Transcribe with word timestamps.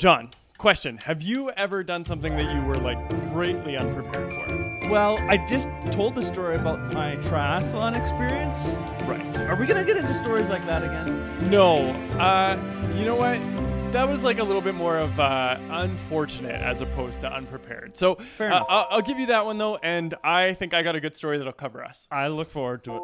John, 0.00 0.30
question: 0.56 0.96
Have 0.96 1.20
you 1.20 1.50
ever 1.50 1.84
done 1.84 2.06
something 2.06 2.34
that 2.34 2.54
you 2.54 2.62
were 2.62 2.76
like 2.76 3.06
greatly 3.34 3.76
unprepared 3.76 4.32
for? 4.32 4.88
Well, 4.88 5.18
I 5.28 5.36
just 5.36 5.68
told 5.92 6.14
the 6.14 6.22
story 6.22 6.56
about 6.56 6.94
my 6.94 7.16
triathlon 7.16 8.00
experience. 8.00 8.76
Right. 9.04 9.36
Are 9.46 9.56
we 9.56 9.66
gonna 9.66 9.84
get 9.84 9.98
into 9.98 10.14
stories 10.14 10.48
like 10.48 10.64
that 10.64 10.82
again? 10.82 11.50
No. 11.50 11.90
Uh, 12.18 12.56
you 12.96 13.04
know 13.04 13.14
what? 13.14 13.38
That 13.92 14.08
was 14.08 14.24
like 14.24 14.38
a 14.38 14.42
little 14.42 14.62
bit 14.62 14.74
more 14.74 14.96
of 14.96 15.20
uh, 15.20 15.58
unfortunate 15.68 16.62
as 16.62 16.80
opposed 16.80 17.20
to 17.20 17.30
unprepared. 17.30 17.94
So 17.94 18.14
Fair 18.38 18.54
uh. 18.54 18.64
I'll, 18.70 18.86
I'll 18.88 19.02
give 19.02 19.18
you 19.18 19.26
that 19.26 19.44
one 19.44 19.58
though, 19.58 19.76
and 19.82 20.14
I 20.24 20.54
think 20.54 20.72
I 20.72 20.82
got 20.82 20.96
a 20.96 21.00
good 21.00 21.14
story 21.14 21.36
that'll 21.36 21.52
cover 21.52 21.84
us. 21.84 22.08
I 22.10 22.28
look 22.28 22.50
forward 22.50 22.84
to 22.84 22.96
it. 22.96 23.02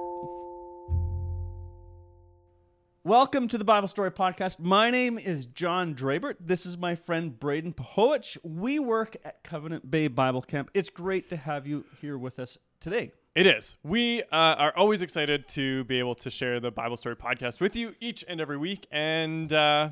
Welcome 3.06 3.46
to 3.51 3.56
the 3.56 3.62
Bible 3.62 3.87
Story 3.87 4.10
Podcast. 4.10 4.59
My 4.59 4.91
name 4.91 5.16
is 5.16 5.47
John 5.47 5.95
Drabert. 5.95 6.38
This 6.41 6.66
is 6.66 6.77
my 6.77 6.97
friend 6.97 7.38
Braden 7.38 7.74
Pahowich. 7.74 8.37
We 8.42 8.80
work 8.80 9.16
at 9.24 9.45
Covenant 9.45 9.88
Bay 9.88 10.09
Bible 10.09 10.42
Camp. 10.42 10.73
It's 10.74 10.91
great 10.91 11.30
to 11.30 11.37
have 11.37 11.69
you 11.69 11.84
here 12.00 12.19
with 12.19 12.41
us 12.41 12.59
today. 12.80 13.12
It 13.37 13.47
is. 13.47 13.77
We 13.84 14.23
uh, 14.24 14.27
are 14.33 14.77
always 14.77 15.02
excited 15.02 15.47
to 15.50 15.84
be 15.84 16.00
able 16.00 16.16
to 16.16 16.30
share 16.30 16.59
the 16.59 16.73
Bible 16.73 16.97
Story 16.97 17.14
podcast 17.14 17.61
with 17.61 17.77
you 17.77 17.95
each 18.00 18.24
and 18.27 18.41
every 18.41 18.59
week, 18.59 18.88
and 18.91 19.52
uh, 19.52 19.91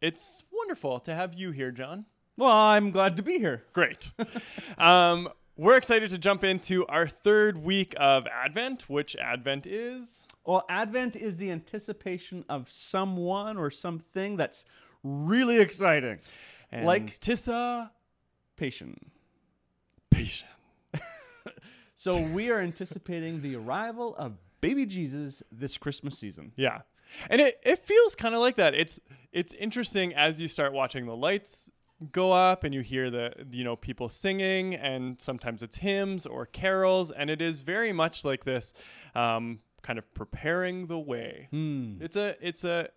it's 0.00 0.44
wonderful 0.52 1.00
to 1.00 1.16
have 1.16 1.34
you 1.34 1.50
here, 1.50 1.72
John. 1.72 2.06
Well, 2.36 2.52
I'm 2.52 2.92
glad 2.92 3.16
to 3.16 3.24
be 3.24 3.38
here. 3.38 3.64
Great. 3.72 4.12
um, 4.78 5.30
we're 5.56 5.76
excited 5.76 6.10
to 6.10 6.18
jump 6.18 6.44
into 6.44 6.86
our 6.86 7.06
third 7.06 7.62
week 7.62 7.94
of 7.98 8.26
Advent, 8.26 8.88
which 8.88 9.16
Advent 9.16 9.66
is. 9.66 10.26
Well, 10.46 10.64
Advent 10.68 11.16
is 11.16 11.36
the 11.36 11.50
anticipation 11.50 12.44
of 12.48 12.70
someone 12.70 13.56
or 13.56 13.70
something 13.70 14.36
that's 14.36 14.64
really 15.02 15.60
exciting. 15.60 16.20
Like- 16.72 17.20
Tissa 17.20 17.90
Patient. 18.56 19.10
Patient. 20.10 20.48
So 22.02 22.18
we 22.20 22.50
are 22.50 22.58
anticipating 22.58 23.42
the 23.42 23.54
arrival 23.54 24.16
of 24.16 24.32
baby 24.60 24.86
Jesus 24.86 25.40
this 25.52 25.78
Christmas 25.78 26.18
season. 26.18 26.50
Yeah. 26.56 26.80
And 27.30 27.40
it, 27.40 27.60
it 27.64 27.78
feels 27.78 28.16
kind 28.16 28.34
of 28.34 28.40
like 28.40 28.56
that. 28.56 28.74
It's 28.74 28.98
it's 29.32 29.54
interesting 29.54 30.12
as 30.12 30.40
you 30.40 30.48
start 30.48 30.72
watching 30.72 31.06
the 31.06 31.14
lights 31.14 31.70
go 32.10 32.32
up 32.32 32.64
and 32.64 32.74
you 32.74 32.80
hear 32.80 33.10
the 33.10 33.32
you 33.50 33.64
know 33.64 33.76
people 33.76 34.08
singing 34.08 34.74
and 34.74 35.20
sometimes 35.20 35.62
it's 35.62 35.76
hymns 35.76 36.26
or 36.26 36.46
carols 36.46 37.10
and 37.10 37.30
it 37.30 37.40
is 37.40 37.62
very 37.62 37.92
much 37.92 38.24
like 38.24 38.44
this 38.44 38.72
um, 39.14 39.60
kind 39.82 39.98
of 39.98 40.12
preparing 40.14 40.86
the 40.86 40.98
way. 40.98 41.48
It's 41.52 42.16
a 42.16 42.36
it's 42.40 42.64
a 42.64 42.88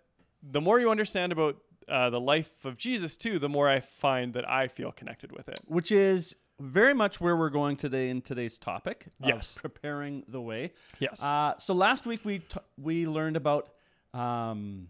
the 0.42 0.62
more 0.62 0.80
you 0.80 0.90
understand 0.92 1.32
about 1.32 1.58
uh, 1.88 2.10
the 2.10 2.20
life 2.20 2.66
of 2.66 2.78
Jesus 2.78 3.16
too, 3.18 3.38
the 3.40 3.50
more 3.50 3.70
I 3.70 3.80
find 3.80 4.34
that 4.34 4.50
I 4.50 4.68
feel 4.68 4.92
connected 4.92 5.32
with 5.32 5.50
it. 5.50 5.60
which 5.68 5.92
is 5.92 6.36
very 6.60 6.94
much 6.94 7.20
where 7.20 7.36
we're 7.36 7.50
going 7.50 7.76
today 7.76 8.10
in 8.10 8.22
today's 8.22 8.58
topic. 8.58 9.08
of 9.22 9.28
Yes. 9.30 9.56
preparing 9.56 10.24
the 10.28 10.40
way. 10.42 10.72
Yes. 11.00 11.22
Uh, 11.22 11.54
so 11.58 11.74
last 11.74 12.06
week 12.06 12.22
we 12.24 12.40
t- 12.40 12.60
we 12.78 13.06
learned 13.06 13.36
about 13.38 13.68
um, 14.14 14.88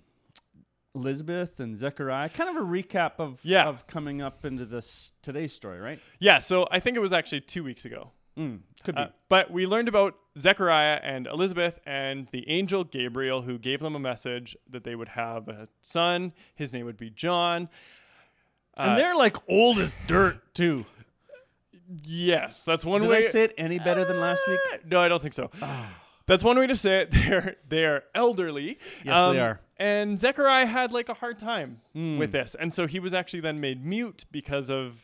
Elizabeth 0.95 1.59
and 1.59 1.77
Zechariah. 1.77 2.29
Kind 2.29 2.49
of 2.49 2.55
a 2.55 2.65
recap 2.65 3.13
of 3.19 3.39
Yeah. 3.43 3.65
of 3.67 3.85
coming 3.87 4.21
up 4.21 4.45
into 4.45 4.65
this 4.65 5.13
today's 5.21 5.53
story, 5.53 5.79
right? 5.79 5.99
yeah. 6.19 6.39
So 6.39 6.67
I 6.71 6.79
think 6.79 6.95
it 6.97 7.01
was 7.01 7.13
actually 7.13 7.41
two 7.41 7.63
weeks 7.63 7.85
ago. 7.85 8.11
Mm, 8.37 8.59
could 8.83 8.95
be. 8.95 9.01
Uh, 9.01 9.07
but 9.29 9.49
we 9.49 9.65
learned 9.65 9.87
about 9.87 10.15
Zechariah 10.37 10.99
and 11.01 11.25
Elizabeth 11.27 11.79
and 11.85 12.27
the 12.33 12.49
angel 12.49 12.83
Gabriel 12.83 13.41
who 13.43 13.57
gave 13.57 13.79
them 13.79 13.95
a 13.95 13.99
message 13.99 14.57
that 14.69 14.83
they 14.83 14.93
would 14.95 15.07
have 15.09 15.47
a 15.47 15.67
son. 15.81 16.33
His 16.55 16.73
name 16.73 16.85
would 16.85 16.97
be 16.97 17.09
John. 17.09 17.69
and 18.75 18.99
they're 18.99 19.15
like 19.15 19.37
old 19.47 19.79
as 19.79 19.95
dirt 20.07 20.53
too. 20.53 20.85
Yes, 22.03 22.63
that's 22.63 22.83
one 22.83 23.01
Did 23.01 23.09
way. 23.09 23.17
I 23.19 23.21
say 23.21 23.43
it 23.43 23.53
any 23.57 23.79
better 23.79 24.05
than 24.05 24.19
last 24.19 24.43
week? 24.47 24.59
Uh, 24.73 24.77
No, 24.85 24.99
I 25.01 25.07
don't 25.07 25.21
think 25.21 25.33
so. 25.33 25.49
That's 26.25 26.43
one 26.43 26.57
way 26.57 26.65
to 26.67 26.75
say 26.75 27.01
it. 27.01 27.11
They're 27.13 27.55
they're 27.69 28.03
elderly. 28.15 28.71
Um, 28.71 28.77
Yes, 29.05 29.33
they 29.33 29.39
are. 29.39 29.59
And 29.77 30.19
Zechariah 30.19 30.65
had 30.65 30.93
like 30.93 31.09
a 31.09 31.13
hard 31.13 31.37
time 31.39 31.81
Hmm. 31.93 32.17
with 32.17 32.31
this, 32.31 32.55
and 32.55 32.73
so 32.73 32.87
he 32.87 32.99
was 32.99 33.13
actually 33.13 33.41
then 33.41 33.59
made 33.59 33.85
mute 33.85 34.25
because 34.31 34.69
of 34.69 35.01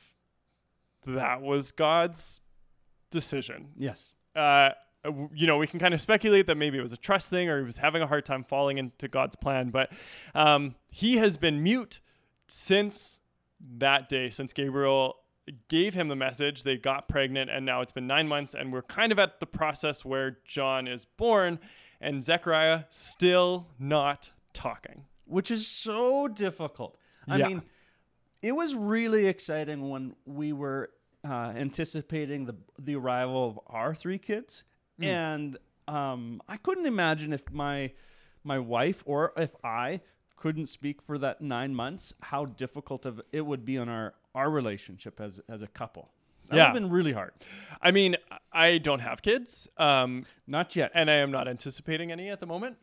that 1.06 1.42
was 1.42 1.72
God's 1.72 2.42
decision. 3.10 3.70
Yes. 3.78 4.16
uh, 4.36 4.70
you 5.34 5.48
know, 5.48 5.58
we 5.58 5.66
can 5.66 5.80
kind 5.80 5.96
of 5.96 6.00
speculate 6.00 6.46
that 6.46 6.56
maybe 6.56 6.78
it 6.78 6.82
was 6.82 6.94
a 6.94 6.98
trust 6.98 7.32
thing 7.32 7.50
or 7.50 7.58
he 7.58 7.66
was 7.66 7.78
having 7.78 8.04
a 8.04 8.08
hard 8.08 8.24
time 8.24 8.44
falling 8.44 8.78
into 8.78 9.08
God's 9.08 9.36
plan. 9.36 9.72
But 9.72 9.92
um, 10.36 10.76
he 10.90 11.18
has 11.18 11.38
been 11.38 11.64
mute 11.64 12.02
since 12.46 13.18
that 13.80 14.10
day, 14.10 14.30
since 14.30 14.54
Gabriel 14.54 15.16
gave 15.70 15.96
him 15.96 16.08
the 16.08 16.16
message. 16.16 16.62
They 16.64 16.78
got 16.78 17.08
pregnant, 17.10 17.50
and 17.50 17.66
now 17.66 17.82
it's 17.82 17.92
been 17.92 18.06
nine 18.06 18.28
months, 18.28 18.54
and 18.54 18.72
we're 18.72 18.84
kind 18.84 19.12
of 19.12 19.18
at 19.18 19.40
the 19.40 19.48
process 19.48 20.06
where 20.06 20.38
John 20.46 20.88
is 20.88 21.06
born, 21.06 21.58
and 22.00 22.24
Zechariah 22.24 22.84
still 22.92 23.68
not 23.80 24.32
talking. 24.54 25.06
which 25.26 25.50
is 25.50 25.66
so 25.66 26.28
difficult. 26.28 26.98
I 27.28 27.38
Yeah. 27.38 27.48
mean, 27.48 27.62
it 28.42 28.52
was 28.54 28.76
really 28.76 29.28
exciting 29.28 29.90
when 29.90 30.16
we 30.26 30.52
were 30.52 30.90
uh, 31.24 31.54
anticipating 31.56 32.46
the 32.46 32.56
the 32.80 32.96
arrival 32.96 33.48
of 33.48 33.60
our 33.68 33.94
three 33.96 34.18
kids, 34.18 34.64
Hmm. 34.98 35.04
and 35.06 35.58
um, 35.88 36.42
I 36.50 36.58
couldn't 36.58 36.86
imagine 36.88 37.32
if 37.34 37.50
my 37.52 37.94
my 38.44 38.58
wife 38.60 39.04
or 39.06 39.32
if 39.38 39.56
I 39.64 40.02
couldn't 40.36 40.66
speak 40.66 41.02
for 41.02 41.18
that 41.20 41.40
nine 41.42 41.74
months, 41.76 42.14
how 42.24 42.46
difficult 42.46 43.06
of 43.06 43.22
it 43.32 43.42
would 43.46 43.64
be 43.64 43.78
on 43.78 43.88
our 43.88 44.16
our 44.34 44.50
relationship 44.50 45.22
as 45.22 45.40
as 45.48 45.62
a 45.62 45.68
couple. 45.68 46.12
That 46.48 46.54
would 46.56 46.58
Yeah. 46.58 46.66
have 46.66 46.74
been 46.74 46.90
really 46.90 47.14
hard. 47.14 47.34
I 47.82 47.92
mean, 47.92 48.18
I 48.52 48.80
don't 48.80 49.00
have 49.02 49.22
kids, 49.22 49.70
um, 49.78 50.26
Not 50.48 50.76
yet. 50.76 50.92
and 50.94 51.10
I 51.10 51.16
am 51.16 51.32
not 51.32 51.48
anticipating 51.48 52.12
any 52.12 52.30
at 52.30 52.40
the 52.40 52.48
moment. 52.48 52.78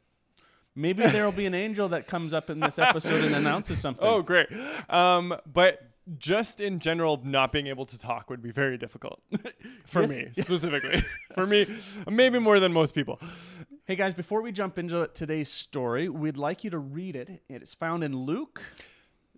Maybe 0.79 1.05
there 1.09 1.25
will 1.25 1.33
be 1.33 1.47
an 1.47 1.55
angel 1.55 1.89
that 1.89 2.07
comes 2.07 2.33
up 2.33 2.51
in 2.51 2.61
this 2.61 2.79
episode 2.79 3.25
and 3.25 3.35
announces 3.35 3.81
something. 3.81 4.07
Oh, 4.07 4.23
great. 4.23 4.47
Um, 4.89 5.35
but 5.53 5.83
just 6.19 6.61
in 6.61 6.79
general, 6.79 7.21
not 7.25 7.51
being 7.51 7.67
able 7.67 7.85
to 7.87 7.99
talk 7.99 8.31
would 8.31 8.41
be 8.41 8.53
very 8.53 8.79
difficult 8.79 9.21
for 9.87 10.03
Yes. 10.03 10.11
me 10.11 10.29
specifically. 10.35 11.03
for 11.35 11.47
me, 11.49 11.67
maybe 12.09 12.39
more 12.39 12.61
than 12.61 12.73
most 12.73 12.95
people. 12.95 13.19
Hey 13.87 13.97
guys, 13.97 14.15
before 14.15 14.41
we 14.41 14.53
jump 14.53 14.79
into 14.79 15.09
today's 15.15 15.49
story, 15.51 16.09
we'd 16.09 16.37
like 16.37 16.63
you 16.63 16.71
to 16.71 16.79
read 16.79 17.17
it. 17.17 17.43
It 17.49 17.63
is 17.65 17.75
found 17.75 18.05
in 18.05 18.15
Luke. 18.17 18.63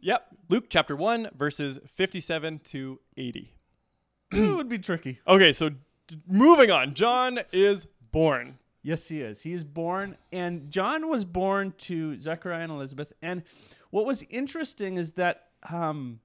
Yep. 0.03 0.27
Luke 0.51 0.65
chapter 0.69 0.95
1, 0.95 1.31
verses 1.35 1.79
57 1.87 2.61
to 2.65 3.01
80. 3.17 3.55
it 4.33 4.55
would 4.57 4.69
be 4.69 4.79
tricky. 4.79 5.21
Okay, 5.27 5.53
so 5.53 5.71
d- 5.71 6.21
moving 6.29 6.71
on. 6.71 6.93
John 6.95 7.41
is 7.51 7.87
born. 8.13 8.59
Yes, 8.83 9.09
he 9.09 9.21
is. 9.21 9.43
He 9.43 9.53
is 9.53 9.63
born, 9.65 10.17
and 10.33 10.71
John 10.71 11.09
was 11.09 11.25
born 11.25 11.75
to 11.79 12.17
Zechariah 12.19 12.63
and 12.63 12.73
Elizabeth. 12.73 13.13
And 13.21 13.43
what 13.91 14.07
was 14.07 14.23
interesting 14.31 14.97
is 14.97 15.13
that 15.13 15.49
um, 15.71 16.21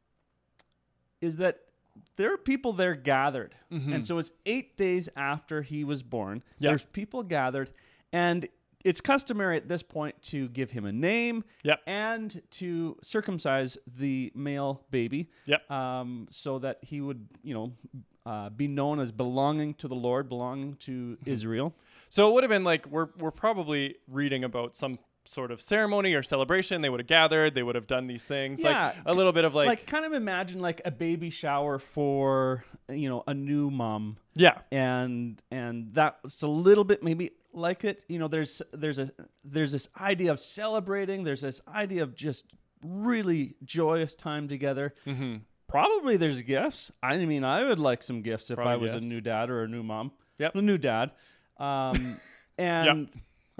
is 1.22 1.38
that 1.38 1.60
there 2.18 2.34
are 2.34 2.38
people 2.38 2.74
there 2.74 2.96
gathered, 2.96 3.56
and 3.70 4.06
so 4.06 4.18
it's 4.18 4.32
eight 4.46 4.78
days 4.78 5.10
after 5.18 5.62
he 5.62 5.84
was 5.84 6.02
born. 6.04 6.44
Yeah. 6.60 6.70
There's 6.72 6.84
people 6.84 7.24
gathered, 7.24 7.72
and 8.14 8.48
it's 8.86 9.02
customary 9.02 9.58
at 9.58 9.68
this 9.68 9.82
point 9.84 10.22
to 10.22 10.48
give 10.50 10.72
him 10.72 10.86
a 10.86 10.92
name 10.92 11.44
Yep. 11.64 11.80
and 11.88 12.42
to 12.52 12.98
circumcise 13.02 13.78
the 13.98 14.32
male 14.36 14.84
baby. 14.92 15.30
Yep. 15.48 15.72
um, 15.72 16.28
so 16.30 16.60
that 16.60 16.78
he 16.82 17.02
would, 17.02 17.28
you 17.44 17.54
know, 17.54 17.74
uh, 18.26 18.50
be 18.50 18.68
known 18.68 19.00
as 19.00 19.12
belonging 19.12 19.74
to 19.76 19.88
the 19.88 19.96
Lord, 19.96 20.30
belonging 20.30 20.76
to 20.82 21.18
Israel. 21.26 21.74
So 22.16 22.30
it 22.30 22.34
would 22.34 22.44
have 22.44 22.50
been 22.50 22.64
like 22.64 22.88
we're 22.88 23.09
we're 23.18 23.30
probably 23.30 23.98
reading 24.08 24.46
about 24.46 24.78
some 24.78 25.00
sort 25.26 25.52
of 25.52 25.62
ceremony 25.62 26.14
or 26.14 26.23
celebration. 26.23 26.79
They 26.79 26.88
would 26.88 27.02
have 27.02 27.08
gathered. 27.08 27.56
They 27.56 27.62
would 27.62 27.76
have 27.76 27.88
done 27.88 28.08
these 28.08 28.23
things. 28.26 28.64
Yeah, 28.64 28.85
like 28.85 28.96
a 29.06 29.14
little 29.14 29.34
bit 29.34 29.44
of 29.44 29.53
like, 29.53 29.67
Like, 29.67 29.85
kind 29.85 30.06
of 30.06 30.14
imagine 30.14 30.62
like 30.62 30.82
a 30.85 30.91
baby 30.91 31.29
shower 31.29 31.78
for 31.78 32.64
you 32.88 33.09
know 33.09 33.26
a 33.28 33.34
new 33.34 33.70
mom, 33.70 34.16
yeah, 34.34 34.59
and 34.72 35.44
and 35.52 35.94
that's 35.94 36.41
a 36.41 36.47
little 36.47 36.85
bit 36.85 37.03
maybe 37.03 37.32
like 37.52 37.84
it. 37.84 38.06
You 38.08 38.20
know, 38.20 38.29
there's 38.29 38.62
there's 38.72 38.97
a 38.97 39.12
there's 39.44 39.73
this 39.73 39.90
idea 40.00 40.32
of 40.32 40.40
celebrating. 40.40 41.26
There's 41.26 41.41
this 41.41 41.59
idea 41.67 42.02
of 42.03 42.16
just 42.16 42.46
really 42.82 43.56
joyous 43.66 44.16
time 44.16 44.47
together. 44.47 44.94
Mm-hmm. 45.06 45.40
Probably 45.67 46.16
there's 46.16 46.41
gifts. 46.44 46.94
I 47.03 47.17
mean, 47.17 47.44
I 47.44 47.66
would 47.66 47.79
like 47.79 48.03
some 48.03 48.22
gifts 48.22 48.52
if 48.52 48.59
I 48.59 48.78
was 48.78 48.94
gifts. 48.94 49.06
a 49.06 49.09
new 49.09 49.20
dad 49.20 49.50
or 49.50 49.64
a 49.64 49.67
new 49.67 49.84
mom. 49.84 50.14
Yep. 50.38 50.56
a 50.56 50.62
new 50.62 50.78
dad. 50.78 51.12
Um, 51.57 52.17
and 52.57 53.09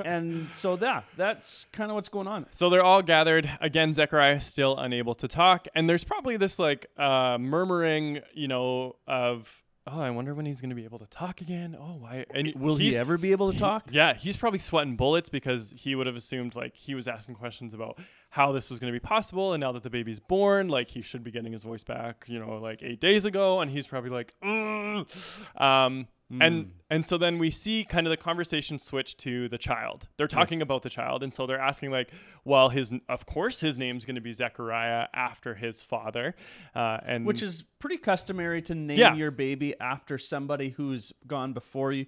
and 0.04 0.50
so 0.54 0.76
that 0.78 1.06
that's 1.16 1.66
kind 1.72 1.90
of 1.90 1.96
what's 1.96 2.10
going 2.10 2.28
on. 2.28 2.46
So 2.52 2.70
they're 2.70 2.84
all 2.84 3.02
gathered. 3.02 3.50
Again, 3.62 3.94
Zechariah 3.94 4.42
still 4.42 4.78
unable 4.78 5.16
to 5.16 5.28
talk. 5.28 5.68
And 5.76 5.88
there's 5.88 6.04
probably 6.04 6.38
this 6.38 6.60
like 6.60 6.88
uh, 6.98 7.38
murmuring, 7.40 8.20
you 8.34 8.48
know, 8.48 8.96
of 9.08 9.64
oh, 9.88 10.02
I 10.02 10.10
wonder 10.10 10.34
when 10.34 10.46
he's 10.46 10.62
going 10.62 10.72
to 10.72 10.76
be 10.76 10.84
able 10.84 11.00
to 11.00 11.06
talk 11.06 11.42
again. 11.42 11.78
Oh, 11.80 11.98
why? 12.00 12.26
And 12.34 12.54
Will 12.56 12.76
he 12.76 12.98
ever 12.98 13.18
be 13.18 13.32
able 13.32 13.52
to 13.52 13.58
talk? 13.58 13.88
yeah, 13.92 14.14
he's 14.16 14.36
probably 14.36 14.60
sweating 14.60 14.96
bullets 14.96 15.30
because 15.30 15.74
he 15.78 15.96
would 15.96 16.08
have 16.08 16.16
assumed 16.16 16.56
like 16.56 16.76
he 16.76 16.96
was 16.96 17.08
asking 17.08 17.36
questions 17.36 17.74
about 17.74 18.00
how 18.30 18.52
this 18.52 18.70
was 18.70 18.80
going 18.80 18.92
to 18.92 19.00
be 19.00 19.04
possible, 19.04 19.54
and 19.54 19.62
now 19.62 19.72
that 19.72 19.84
the 19.84 19.90
baby's 19.90 20.20
born, 20.20 20.68
like 20.68 20.90
he 20.90 21.02
should 21.02 21.24
be 21.24 21.32
getting 21.32 21.54
his 21.54 21.64
voice 21.64 21.84
back, 21.84 22.26
you 22.28 22.40
know, 22.40 22.58
like 22.58 22.84
eight 22.84 23.00
days 23.00 23.26
ago, 23.26 23.62
and 23.62 23.72
he's 23.72 23.88
probably 23.88 24.10
like, 24.10 24.34
"Mm." 24.44 25.62
um, 25.62 26.08
Hmm. 26.32 26.42
and 26.42 26.72
and 26.90 27.06
so 27.06 27.18
then 27.20 27.38
we 27.38 27.52
see 27.52 27.84
kind 27.84 28.08
of 28.08 28.12
the 28.12 28.18
conversation 28.18 28.80
switch 28.80 29.16
to 29.18 29.48
the 29.50 29.58
child. 29.60 30.08
They're 30.18 30.28
talking 30.28 30.62
about 30.62 30.82
the 30.82 30.90
child, 30.90 31.22
and 31.22 31.34
so 31.34 31.46
they're 31.46 31.60
asking 31.62 31.92
like, 31.92 32.12
well, 32.44 32.70
his 32.70 32.92
of 33.08 33.26
course 33.28 33.62
his 33.62 33.78
name's 33.78 34.06
going 34.06 34.16
to 34.16 34.22
be 34.22 34.34
Zechariah 34.34 35.08
after 35.14 35.54
his 35.54 35.84
father, 35.84 36.36
uh, 36.76 36.98
and 37.06 37.26
Which 37.28 37.44
is 37.44 37.64
pretty 37.80 37.98
customary 37.98 38.62
to 38.64 38.74
name 38.74 38.98
Yeah. 38.98 39.14
your 39.14 39.30
baby 39.32 39.80
after 39.80 40.18
somebody 40.18 40.70
who's 40.70 41.14
gone 41.28 41.54
before 41.54 41.92
you, 41.92 42.08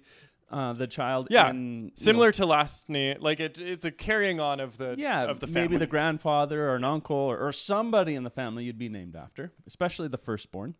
uh, 0.50 0.72
the 0.72 0.86
child. 0.88 1.28
yeah, 1.30 1.52
you 1.52 1.90
similar 1.94 2.28
know, 2.28 2.32
to 2.32 2.46
last 2.46 2.88
name, 2.88 3.18
like 3.20 3.38
it, 3.38 3.56
it's 3.58 3.84
a 3.84 3.92
carrying 3.92 4.40
on 4.40 4.58
of 4.58 4.78
the 4.78 4.96
yeah, 4.98 5.24
of 5.24 5.38
the 5.38 5.46
family. 5.46 5.60
maybe 5.62 5.76
the 5.76 5.86
grandfather 5.86 6.70
or 6.70 6.74
an 6.74 6.82
uncle 6.84 7.14
or, 7.16 7.38
or 7.38 7.52
somebody 7.52 8.14
in 8.16 8.24
the 8.24 8.30
family 8.30 8.64
you'd 8.64 8.78
be 8.78 8.88
named 8.88 9.14
after, 9.14 9.52
especially 9.66 10.08
the 10.08 10.18
firstborn. 10.18 10.74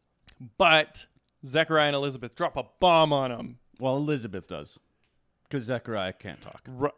But 0.56 1.06
Zechariah 1.46 1.88
and 1.88 1.96
Elizabeth 1.96 2.34
drop 2.34 2.56
a 2.56 2.64
bomb 2.80 3.12
on 3.12 3.30
him. 3.30 3.58
Well, 3.80 3.96
Elizabeth 3.96 4.48
does, 4.48 4.78
because 5.44 5.64
Zechariah 5.64 6.12
can't 6.12 6.40
talk. 6.40 6.62
Right. 6.66 6.92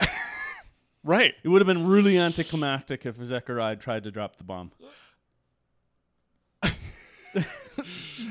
right. 1.05 1.35
It 1.43 1.49
would 1.49 1.61
have 1.61 1.67
been 1.67 1.87
really 1.87 2.19
anticlimactic 2.19 3.05
if 3.05 3.17
Zechariah 3.23 3.77
tried 3.77 4.05
to 4.05 4.11
drop 4.11 4.37
the 4.37 4.45
bomb. 4.45 4.73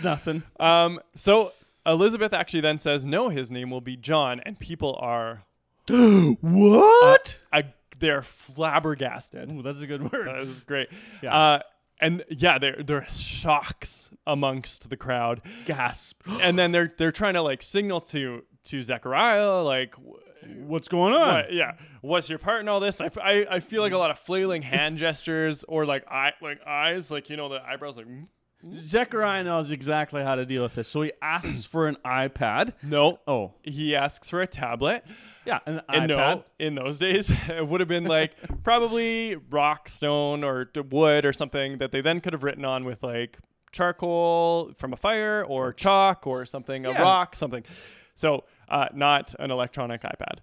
Nothing. 0.03 0.43
Um, 0.59 0.99
so 1.13 1.53
Elizabeth 1.85 2.33
actually 2.33 2.61
then 2.61 2.77
says, 2.77 3.05
no, 3.05 3.29
his 3.29 3.51
name 3.51 3.69
will 3.69 3.81
be 3.81 3.95
John. 3.95 4.39
And 4.41 4.59
people 4.59 4.97
are, 4.99 5.43
what? 5.87 7.39
uh, 7.53 7.61
they're 7.99 8.21
flabbergasted. 8.21 9.51
Ooh, 9.51 9.61
that's 9.61 9.81
a 9.81 9.87
good 9.87 10.11
word. 10.11 10.27
That 10.27 10.39
is 10.39 10.61
great. 10.61 10.89
Yeah. 11.21 11.35
Uh, 11.35 11.59
and 11.99 12.23
yeah, 12.29 12.57
there 12.57 12.81
there 12.83 12.97
are 12.97 13.11
shocks 13.11 14.09
amongst 14.25 14.89
the 14.89 14.97
crowd, 14.97 15.41
Gasp. 15.65 16.21
and 16.41 16.57
then 16.57 16.71
they're 16.71 16.91
they're 16.97 17.11
trying 17.11 17.33
to 17.35 17.41
like 17.41 17.61
signal 17.61 18.01
to 18.01 18.43
to 18.65 18.81
Zechariah 18.81 19.61
like, 19.63 19.95
What's 20.57 20.87
going 20.87 21.13
on? 21.13 21.33
what, 21.35 21.53
yeah, 21.53 21.73
what's 22.01 22.29
your 22.29 22.39
part 22.39 22.61
in 22.61 22.69
all 22.69 22.79
this? 22.79 23.01
I, 23.01 23.09
I, 23.21 23.45
I 23.51 23.59
feel 23.59 23.81
like 23.81 23.91
a 23.93 23.97
lot 23.97 24.09
of 24.11 24.17
flailing 24.19 24.61
hand 24.61 24.97
gestures 24.97 25.63
or 25.65 25.85
like 25.85 26.07
eye 26.09 26.33
like 26.41 26.59
eyes 26.65 27.11
like 27.11 27.29
you 27.29 27.37
know 27.37 27.49
the 27.49 27.61
eyebrows 27.61 27.97
like 27.97 28.07
mm, 28.07 28.27
Zechariah 28.79 29.43
knows 29.43 29.71
exactly 29.71 30.21
how 30.23 30.35
to 30.35 30.45
deal 30.45 30.63
with 30.63 30.75
this, 30.75 30.87
so 30.87 31.01
he 31.01 31.11
asks 31.21 31.65
for 31.65 31.87
an 31.87 31.97
iPad. 32.05 32.73
no. 32.83 33.19
Oh, 33.27 33.53
He 33.63 33.95
asks 33.95 34.29
for 34.29 34.41
a 34.41 34.47
tablet. 34.47 35.05
yeah, 35.45 35.59
an 35.65 35.81
And 35.87 36.09
iPad. 36.11 36.17
no, 36.17 36.43
in 36.59 36.75
those 36.75 36.99
days, 36.99 37.29
it 37.47 37.65
would 37.67 37.79
have 37.79 37.87
been 37.87 38.03
like 38.05 38.33
probably 38.63 39.35
rock, 39.49 39.87
stone, 39.87 40.43
or 40.43 40.69
wood 40.91 41.23
or 41.25 41.31
something 41.33 41.77
that 41.77 41.91
they 41.91 42.01
then 42.01 42.19
could 42.19 42.33
have 42.33 42.43
written 42.43 42.65
on 42.65 42.83
with 42.83 43.01
like 43.01 43.37
charcoal 43.71 44.73
from 44.77 44.91
a 44.93 44.97
fire 44.97 45.45
or 45.47 45.71
chalk 45.71 46.27
or 46.27 46.45
something, 46.45 46.85
a 46.85 46.91
rock, 46.91 47.35
something. 47.35 47.63
So, 48.15 48.43
uh, 48.67 48.87
not 48.93 49.33
an 49.39 49.51
electronic 49.51 50.01
iPad, 50.01 50.39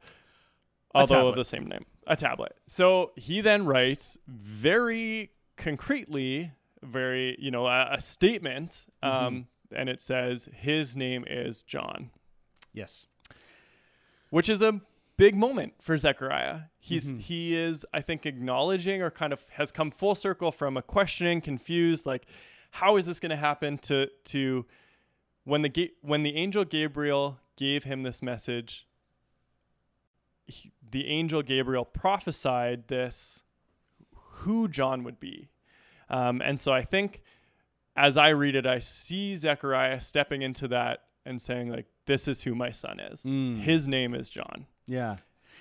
although 0.95 1.29
of 1.29 1.37
the 1.37 1.45
same 1.45 1.67
name, 1.67 1.85
a 2.07 2.17
tablet. 2.17 2.57
So 2.67 3.13
he 3.17 3.43
then 3.43 3.67
writes 3.67 4.17
very 4.27 5.33
concretely, 5.57 6.53
very, 6.87 7.37
you 7.39 7.51
know, 7.51 7.67
a, 7.67 7.95
a 7.95 8.01
statement. 8.01 8.87
Um, 9.03 9.49
And 9.75 9.89
it 9.89 10.01
says, 10.01 10.49
his 10.55 10.95
name 10.97 11.25
is 11.27 11.63
John 11.65 12.11
Yes. 12.73 13.09
which 14.31 14.49
is 14.49 14.63
a 14.63 14.81
big 15.17 15.35
moment 15.35 15.75
for 15.81 15.97
Zechariah. 15.99 16.61
He's 16.79 17.09
Mm-hmm. 17.11 17.19
he 17.21 17.57
is 17.57 17.85
I 17.93 18.01
think 18.01 18.27
acknowledging 18.27 19.03
or 19.03 19.11
kind 19.11 19.33
of 19.33 19.43
has 19.51 19.73
come 19.73 19.91
full 19.91 20.15
circle 20.15 20.53
from 20.53 20.77
a 20.77 20.83
questioning, 20.83 21.41
confused, 21.41 22.07
like 22.07 22.27
how 22.71 22.97
is 22.97 23.07
this 23.07 23.19
going 23.21 23.31
to 23.31 23.37
happen 23.37 23.79
to 23.79 24.09
to 24.25 24.67
when 25.45 25.63
the 25.63 25.69
ga- 25.69 25.93
when 26.03 26.23
the 26.23 26.37
angel 26.37 26.65
Gabriel 26.65 27.39
gave 27.57 27.85
him 27.85 28.03
this 28.03 28.23
message. 28.23 28.87
He, 30.47 30.71
the 30.91 31.07
angel 31.09 31.43
Gabriel 31.43 31.85
prophesied 31.85 32.87
this 32.89 33.43
who 34.45 34.69
John 34.69 35.03
would 35.03 35.19
be, 35.19 35.49
um, 36.09 36.41
and 36.43 36.59
so 36.61 36.73
I 36.73 36.83
think 36.83 37.23
as 37.97 38.17
I 38.17 38.29
read 38.31 38.55
it, 38.57 38.67
I 38.67 38.79
see 38.81 39.35
Zechariah 39.37 40.01
stepping 40.01 40.43
into 40.43 40.69
that 40.69 41.05
and 41.25 41.41
saying 41.41 41.71
like, 41.71 41.87
"This 42.07 42.29
is 42.29 42.43
who 42.43 42.55
my 42.55 42.71
son 42.71 43.01
is. 43.01 43.23
Mm. 43.25 43.61
His 43.61 43.89
name 43.89 44.15
is 44.15 44.29
John." 44.31 44.67
Yeah. 44.87 45.17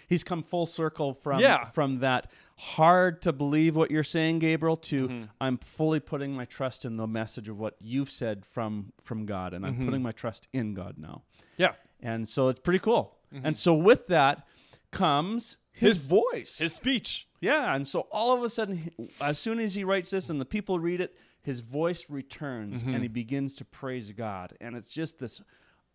He's 0.07 0.23
come 0.25 0.43
full 0.43 0.65
circle 0.65 1.13
from 1.13 1.39
Yeah. 1.39 1.69
from 1.71 1.99
that 1.99 2.29
hard 2.57 3.21
to 3.21 3.31
believe 3.31 3.75
what 3.75 3.89
you're 3.91 4.03
saying, 4.03 4.39
Gabriel, 4.39 4.75
to 4.77 5.07
Mm-hmm. 5.07 5.23
I'm 5.39 5.57
fully 5.57 5.99
putting 6.01 6.33
my 6.35 6.43
trust 6.45 6.83
in 6.85 6.97
the 6.97 7.07
message 7.07 7.47
of 7.47 7.57
what 7.57 7.75
you've 7.79 8.11
said 8.11 8.45
from 8.45 8.91
from 9.01 9.25
God, 9.25 9.53
and 9.53 9.65
I'm 9.65 9.73
Mm-hmm. 9.75 9.85
putting 9.85 10.03
my 10.03 10.11
trust 10.11 10.47
in 10.53 10.73
God 10.73 10.95
now. 10.97 11.23
Yeah, 11.57 11.73
And 12.01 12.27
so 12.27 12.49
it's 12.49 12.59
pretty 12.59 12.79
cool. 12.79 13.15
And 13.43 13.55
so 13.57 13.73
with 13.73 14.07
that 14.07 14.45
comes 14.91 15.57
his, 15.75 15.97
His- 15.97 16.07
voice. 16.07 16.57
his 16.57 16.73
speech. 16.73 17.27
yeah, 17.41 17.75
and 17.75 17.87
so 17.87 18.01
all 18.11 18.33
of 18.35 18.43
a 18.43 18.49
sudden, 18.49 18.91
as 19.21 19.37
soon 19.39 19.59
as 19.59 19.75
he 19.75 19.83
writes 19.83 20.09
this 20.11 20.29
and 20.29 20.39
the 20.41 20.45
people 20.45 20.79
read 20.79 21.01
it, 21.01 21.15
his 21.43 21.59
voice 21.59 22.05
returns 22.09 22.81
and 22.83 23.01
he 23.03 23.07
begins 23.07 23.53
to 23.55 23.65
praise 23.65 24.11
God, 24.11 24.53
and 24.59 24.75
it's 24.75 24.91
just 24.91 25.19
this 25.19 25.41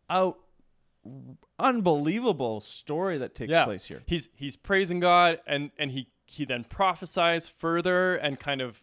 out 0.09 0.39
unbelievable 1.59 2.61
story 2.61 3.19
that 3.19 3.35
takes 3.35 3.51
Yeah, 3.51 3.65
place 3.65 3.85
here. 3.87 4.03
He's 4.07 4.29
he's 4.37 4.57
praising 4.57 5.01
God, 5.01 5.41
and 5.47 5.71
and 5.79 5.91
he 5.91 6.09
he 6.27 6.45
then 6.45 6.65
prophesies 6.65 7.49
further 7.49 8.17
and 8.17 8.39
kind 8.39 8.61
of 8.61 8.83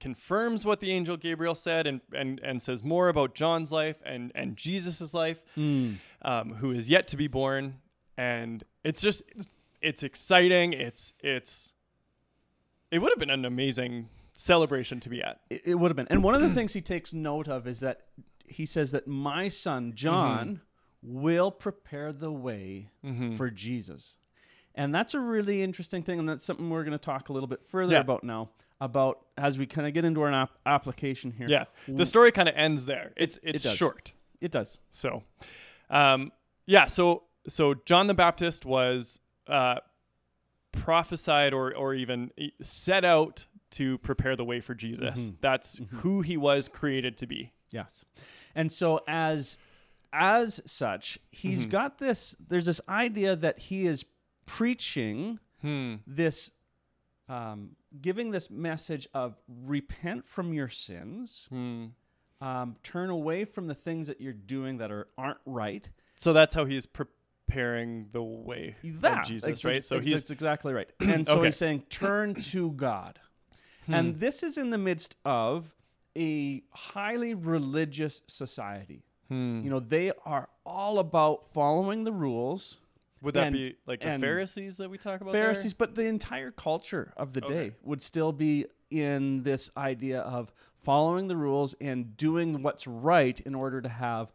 confirms 0.00 0.64
what 0.66 0.80
the 0.80 0.90
angel 0.90 1.16
Gabriel 1.16 1.54
said, 1.54 1.86
and 1.86 2.00
and 2.12 2.40
and 2.40 2.60
says 2.60 2.82
more 2.82 3.08
about 3.08 3.34
John's 3.34 3.72
life 3.72 3.96
and 4.04 4.32
and 4.34 4.56
Jesus's 4.56 5.14
life, 5.14 5.40
Hmm. 5.54 5.94
um, 6.22 6.54
who 6.54 6.72
is 6.72 6.90
yet 6.90 7.06
to 7.08 7.16
be 7.16 7.28
born, 7.28 7.76
and 8.16 8.62
it's 8.84 9.00
just 9.00 9.22
it's 9.82 10.02
exciting. 10.02 10.72
It's 10.72 11.14
it's 11.20 11.72
it 12.90 12.98
would 12.98 13.10
have 13.10 13.18
been 13.18 13.30
an 13.30 13.44
amazing 13.44 14.08
celebration 14.34 15.00
to 15.00 15.08
be 15.08 15.22
at. 15.22 15.40
It, 15.50 15.62
it 15.66 15.74
would 15.74 15.90
have 15.90 15.96
been. 15.96 16.08
And 16.08 16.22
one 16.22 16.34
of 16.34 16.40
the 16.40 16.50
things 16.54 16.72
he 16.72 16.80
takes 16.80 17.12
note 17.12 17.48
of 17.48 17.66
is 17.66 17.80
that 17.80 18.02
he 18.46 18.66
says 18.66 18.90
that 18.92 19.06
my 19.06 19.48
son 19.48 19.92
John 19.94 20.60
will 21.02 21.50
prepare 21.50 22.12
the 22.12 22.30
way 22.30 22.90
for 23.36 23.50
Jesus. 23.50 24.16
And 24.74 24.94
that's 24.94 25.12
a 25.14 25.20
really 25.20 25.62
interesting 25.62 26.02
thing, 26.02 26.18
and 26.18 26.28
that's 26.28 26.44
something 26.44 26.70
we're 26.70 26.84
going 26.84 26.92
to 26.92 27.04
talk 27.04 27.28
a 27.28 27.32
little 27.32 27.46
bit 27.48 27.62
further 27.66 27.94
Yeah. 27.94 28.00
about 28.00 28.24
now. 28.24 28.50
About 28.80 29.20
as 29.38 29.58
we 29.58 29.66
kind 29.66 29.86
of 29.86 29.94
get 29.94 30.04
into 30.04 30.22
our 30.22 30.32
ap- 30.32 30.58
application 30.66 31.30
here. 31.30 31.46
Yeah, 31.48 31.64
the 31.86 32.04
story 32.06 32.32
kind 32.32 32.48
of 32.48 32.56
ends 32.56 32.84
there. 32.84 33.12
It's 33.16 33.38
it's 33.42 33.62
does. 33.62 33.76
short. 33.76 34.12
it 34.40 34.50
does. 34.50 34.78
So, 34.90 35.22
um, 35.88 36.32
yeah. 36.66 36.86
So 36.86 37.22
so 37.46 37.74
John 37.86 38.08
the 38.08 38.14
Baptist 38.14 38.64
was 38.66 39.20
uh, 39.52 39.76
prophesied 40.72 41.52
or 41.52 41.74
or 41.76 41.94
even 41.94 42.30
set 42.62 43.04
out 43.04 43.46
to 43.72 43.98
prepare 43.98 44.36
the 44.36 44.44
way 44.44 44.60
for 44.60 44.74
Jesus. 44.74 45.30
That's 45.40 45.80
who 45.90 46.22
he 46.22 46.36
was 46.36 46.68
created 46.68 47.16
to 47.18 47.26
be. 47.26 47.52
Yes. 47.70 48.04
And 48.54 48.70
so 48.70 49.00
as 49.06 49.58
as 50.12 50.60
such, 50.66 51.18
he's 51.30 51.64
got 51.66 51.98
this 51.98 52.36
there's 52.48 52.66
this 52.66 52.80
idea 52.88 53.36
that 53.36 53.58
he 53.58 53.86
is 53.86 54.04
preaching 54.46 55.38
Hmm. 55.62 55.96
this 56.08 56.50
um, 57.28 57.76
giving 58.00 58.32
this 58.32 58.50
message 58.50 59.06
of 59.14 59.36
repent 59.48 60.26
from 60.26 60.52
your 60.52 60.68
sins, 60.68 61.46
Hmm. 61.50 61.86
um, 62.40 62.76
turn 62.82 63.10
away 63.10 63.44
from 63.44 63.68
the 63.68 63.74
things 63.76 64.08
that 64.08 64.20
you're 64.20 64.32
doing 64.32 64.78
that 64.78 64.90
are 64.90 65.06
aren't 65.16 65.38
right. 65.46 65.88
So 66.18 66.32
that's 66.32 66.54
how 66.54 66.64
he's 66.64 66.84
the 67.54 68.22
way 68.22 68.76
That 68.84 69.22
of 69.22 69.26
Jesus, 69.28 69.48
ex- 69.48 69.64
right? 69.64 69.84
So 69.84 69.96
ex- 69.98 70.06
he's 70.06 70.14
that's 70.22 70.30
exactly 70.30 70.72
right. 70.72 70.88
And 71.00 71.26
so 71.26 71.34
Okay. 71.38 71.46
he's 71.46 71.56
saying, 71.56 71.84
turn 71.90 72.34
to 72.34 72.70
God. 72.72 73.18
Hmm. 73.86 73.94
And 73.94 74.20
this 74.20 74.42
is 74.42 74.58
in 74.58 74.70
the 74.70 74.78
midst 74.78 75.16
of 75.24 75.74
a 76.16 76.62
highly 76.70 77.34
religious 77.34 78.22
society. 78.26 79.04
Hmm. 79.28 79.60
You 79.64 79.70
know, 79.70 79.80
they 79.80 80.12
are 80.24 80.48
all 80.64 80.98
about 80.98 81.52
following 81.52 82.04
the 82.04 82.12
rules. 82.12 82.78
would 83.22 83.34
that 83.34 83.48
and- 83.48 83.54
be 83.54 83.76
like 83.86 84.00
the 84.00 84.18
Pharisees 84.18 84.76
that 84.78 84.90
we 84.90 84.98
talk 84.98 85.20
about? 85.20 85.32
Pharisees, 85.32 85.74
but 85.74 85.94
the 85.94 86.06
entire 86.06 86.50
culture 86.50 87.12
of 87.16 87.32
the 87.32 87.44
Okay. 87.44 87.54
day 87.70 87.76
would 87.82 88.02
still 88.02 88.32
be 88.32 88.66
in 88.90 89.42
this 89.42 89.70
idea 89.76 90.20
of 90.20 90.52
following 90.82 91.28
the 91.28 91.36
rules 91.36 91.74
and 91.80 92.16
doing 92.16 92.62
what's 92.62 92.86
right 92.86 93.38
in 93.40 93.54
order 93.54 93.80
to 93.80 93.88
have 93.88 94.32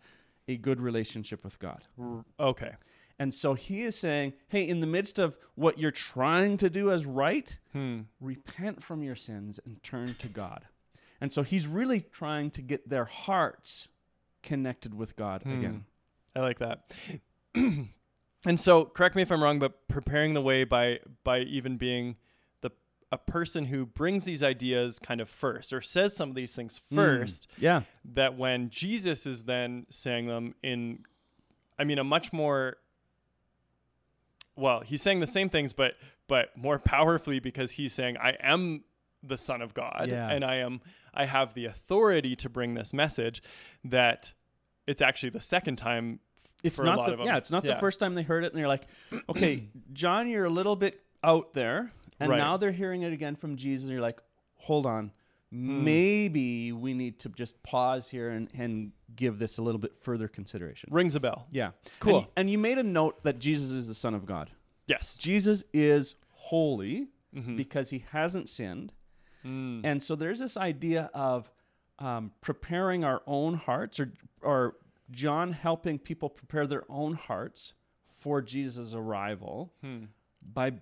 a 0.48 0.56
good 0.58 0.80
relationship 0.80 1.44
with 1.44 1.60
God. 1.60 1.84
there? 1.98 2.24
Okay. 2.40 2.72
And 3.20 3.34
so 3.34 3.56
he 3.56 3.82
is 3.82 3.98
saying, 3.98 4.34
hey, 4.50 4.68
in 4.68 4.80
the 4.80 4.86
midst 4.88 5.18
of 5.18 5.38
what 5.56 5.80
you're 5.80 5.90
trying 5.92 6.58
to 6.58 6.70
do 6.70 6.92
as 6.92 7.06
right, 7.06 7.58
Hmm. 7.74 8.02
repent 8.20 8.84
from 8.84 9.02
your 9.04 9.16
sins 9.16 9.60
and 9.66 9.82
turn 9.84 10.16
to 10.20 10.28
God. 10.28 10.66
And 11.20 11.34
so 11.34 11.42
he's 11.42 11.66
really 11.66 12.02
trying 12.02 12.52
to 12.52 12.62
get 12.62 12.90
their 12.90 13.06
hearts 13.06 13.90
connected 14.44 14.94
with 14.94 15.16
God 15.16 15.42
again. 15.48 15.86
I 16.36 16.42
like 16.42 16.60
that. 16.60 16.94
and 18.46 18.60
so, 18.60 18.86
correct 18.86 19.16
me 19.16 19.22
if 19.24 19.32
I'm 19.32 19.42
wrong, 19.42 19.60
but 19.60 19.88
preparing 19.88 20.34
the 20.34 20.42
way 20.42 20.64
by 20.64 21.00
by 21.24 21.40
even 21.40 21.78
being 21.78 22.16
the 22.62 22.70
a 23.12 23.18
person 23.18 23.66
who 23.66 23.86
brings 23.86 24.26
these 24.26 24.44
ideas 24.44 25.00
kind 25.00 25.22
of 25.22 25.30
first 25.30 25.74
or 25.74 25.82
says 25.82 26.16
some 26.16 26.30
of 26.30 26.36
these 26.36 26.56
things 26.56 26.82
first 26.94 27.48
Yeah. 27.58 27.82
that 28.14 28.38
when 28.38 28.70
Jesus 28.70 29.26
is 29.26 29.46
then 29.46 29.86
saying 29.90 30.28
them 30.28 30.54
in 30.62 31.00
I 31.80 31.84
mean 31.84 31.98
a 32.00 32.04
much 32.04 32.32
more 32.32 32.78
well, 34.58 34.82
he's 34.82 35.02
saying 35.02 35.20
the 35.22 35.28
same 35.28 35.50
things 35.50 35.74
but 35.74 35.96
but 36.28 36.56
more 36.58 36.80
powerfully 36.94 37.40
because 37.40 37.72
he's 37.72 37.94
saying 37.94 38.18
I 38.18 38.32
am 38.42 38.84
the 39.24 39.38
son 39.38 39.62
of 39.62 39.74
God 39.74 40.08
Yeah. 40.10 40.30
and 40.30 40.44
I 40.44 40.56
am 40.58 40.82
I 41.14 41.26
have 41.26 41.54
the 41.54 41.66
authority 41.66 42.36
to 42.38 42.50
bring 42.50 42.74
this 42.76 42.94
message 42.94 43.42
that 43.86 44.34
it's 44.86 45.02
actually 45.02 45.30
the 45.30 45.42
second 45.42 45.78
time 45.78 46.20
It's 46.64 46.78
for 46.78 46.84
a 46.84 46.86
not 46.86 46.98
lot 46.98 47.18
the 47.18 47.24
yeah, 47.24 47.38
it's 47.38 47.52
not 47.52 47.64
the 47.64 47.76
first 47.76 48.00
time 48.00 48.16
they 48.16 48.24
heard 48.24 48.44
it 48.44 48.52
and 48.54 48.60
they're 48.60 48.68
like, 48.68 48.88
"Okay, 49.30 49.68
John, 49.94 50.30
you're 50.30 50.46
a 50.46 50.50
little 50.50 50.76
bit 50.76 51.02
out 51.24 51.54
there." 51.54 51.92
And 52.20 52.30
Right. 52.32 52.38
now 52.38 52.58
they're 52.58 52.72
hearing 52.72 53.04
it 53.04 53.14
again 53.14 53.36
from 53.36 53.58
Jesus 53.58 53.84
and 53.86 53.92
you're 53.92 54.02
like, 54.02 54.20
"Hold 54.56 54.86
on. 54.86 55.12
Hmm. 55.52 55.84
Maybe 55.86 56.72
we 56.74 56.94
need 56.94 57.20
to 57.20 57.30
just 57.30 57.62
pause 57.64 58.10
here 58.10 58.30
and, 58.32 58.50
and 58.54 58.92
give 59.16 59.40
this 59.40 59.58
a 59.58 59.62
little 59.62 59.80
bit 59.80 59.96
further 59.98 60.28
consideration." 60.28 60.90
rings 60.92 61.16
a 61.16 61.20
bell. 61.20 61.48
Yeah. 61.52 61.72
Cool. 62.00 62.18
And, 62.20 62.28
and 62.36 62.50
you 62.50 62.58
made 62.58 62.78
a 62.78 62.84
note 62.84 63.24
that 63.24 63.40
Jesus 63.40 63.72
is 63.72 63.88
the 63.88 63.96
son 63.96 64.14
of 64.14 64.26
God. 64.26 64.52
Yes. 64.88 65.18
Jesus 65.18 65.64
is 65.74 66.16
holy 66.32 67.08
Mhm. 67.36 67.58
because 67.58 67.90
he 67.92 68.04
hasn't 68.12 68.48
sinned. 68.50 68.94
Mm. 69.46 69.82
And 69.84 70.02
so 70.02 70.16
there's 70.16 70.40
this 70.40 70.58
idea 70.58 71.10
of 71.14 71.50
um, 72.00 72.32
preparing 72.42 73.04
our 73.04 73.22
own 73.26 73.56
hearts, 73.56 74.00
or 74.00 74.12
or 74.42 74.76
John 75.12 75.52
helping 75.54 75.98
people 75.98 76.30
prepare 76.30 76.68
their 76.68 76.84
own 76.90 77.14
hearts 77.14 77.74
for 78.20 78.42
Jesus' 78.42 78.94
arrival 78.94 79.74
Hmm. 79.82 80.06
by 80.42 80.74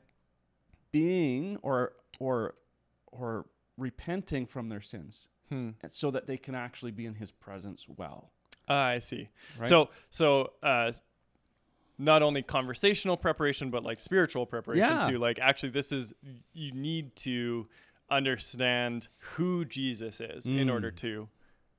being 0.91 1.57
or 1.61 1.93
or 2.19 2.55
or 3.11 3.45
repenting 3.77 4.45
from 4.45 4.69
their 4.69 4.81
sins, 4.81 5.27
Hmm. 5.49 5.71
so 5.89 6.09
that 6.11 6.25
they 6.27 6.37
can 6.37 6.55
actually 6.55 6.91
be 6.91 7.05
in 7.05 7.15
His 7.15 7.31
presence 7.31 7.85
well. 7.87 8.31
Ah, 8.67 8.85
I 8.87 8.99
see. 8.99 9.29
Right? 9.59 9.67
So 9.67 9.89
so 10.09 10.53
uh 10.63 10.91
not 11.97 12.21
only 12.23 12.41
conversational 12.41 13.15
preparation 13.15 13.69
but 13.69 13.83
like 13.83 13.99
spiritual 13.99 14.45
preparation 14.45 14.97
Yeah. 14.99 15.07
too. 15.07 15.17
Like 15.19 15.39
actually 15.39 15.69
this 15.69 15.91
is 15.91 16.13
you 16.53 16.71
need 16.71 17.15
to 17.17 17.67
understand 18.09 19.07
who 19.35 19.65
Jesus 19.65 20.19
is 20.19 20.47
in 20.47 20.67
Mm. 20.67 20.71
order 20.73 20.91
to 20.91 21.27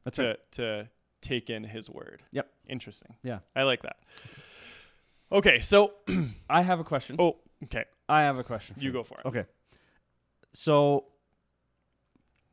That's 0.05 0.17
to 0.17 0.27
right. 0.29 0.53
to 0.53 0.89
take 1.21 1.51
in 1.51 1.65
his 1.65 1.91
word. 1.91 2.23
Yep. 2.33 2.49
Interesting. 2.69 3.17
Yeah. 3.25 3.41
I 3.57 3.65
like 3.65 3.83
that. 3.83 3.97
Okay, 5.33 5.59
so 5.61 5.95
I 6.49 6.63
have 6.63 6.79
a 6.79 6.85
question. 6.85 7.17
oh, 7.19 7.37
okay. 7.65 7.85
I 8.09 8.23
have 8.23 8.39
a 8.39 8.45
question. 8.45 8.77
for 8.77 8.81
You 8.81 8.93
go 8.93 9.03
for 9.03 9.19
it. 9.19 9.27
Okay. 9.27 9.45
So, 10.53 11.05